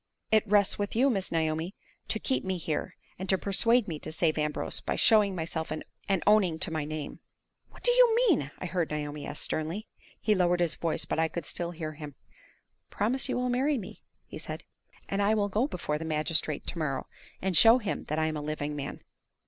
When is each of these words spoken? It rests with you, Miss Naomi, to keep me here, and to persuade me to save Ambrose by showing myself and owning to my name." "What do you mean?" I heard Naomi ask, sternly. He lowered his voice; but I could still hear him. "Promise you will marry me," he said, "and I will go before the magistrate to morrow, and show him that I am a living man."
It 0.31 0.47
rests 0.47 0.79
with 0.79 0.95
you, 0.95 1.11
Miss 1.11 1.31
Naomi, 1.31 1.75
to 2.07 2.17
keep 2.17 2.43
me 2.43 2.57
here, 2.57 2.95
and 3.19 3.29
to 3.29 3.37
persuade 3.37 3.87
me 3.87 3.99
to 3.99 4.11
save 4.11 4.39
Ambrose 4.39 4.79
by 4.81 4.95
showing 4.95 5.35
myself 5.35 5.69
and 5.69 5.83
owning 6.25 6.57
to 6.57 6.71
my 6.71 6.85
name." 6.85 7.19
"What 7.69 7.83
do 7.83 7.91
you 7.91 8.15
mean?" 8.15 8.49
I 8.57 8.65
heard 8.65 8.89
Naomi 8.89 9.27
ask, 9.27 9.43
sternly. 9.43 9.87
He 10.19 10.33
lowered 10.33 10.59
his 10.59 10.73
voice; 10.73 11.05
but 11.05 11.19
I 11.19 11.27
could 11.27 11.45
still 11.45 11.69
hear 11.69 11.93
him. 11.93 12.15
"Promise 12.89 13.29
you 13.29 13.37
will 13.37 13.49
marry 13.49 13.77
me," 13.77 14.01
he 14.25 14.39
said, 14.39 14.63
"and 15.07 15.21
I 15.21 15.35
will 15.35 15.49
go 15.49 15.67
before 15.67 15.99
the 15.99 16.03
magistrate 16.05 16.65
to 16.65 16.79
morrow, 16.79 17.05
and 17.39 17.55
show 17.55 17.77
him 17.77 18.05
that 18.05 18.17
I 18.17 18.25
am 18.25 18.37
a 18.37 18.41
living 18.41 18.75
man." 18.75 19.03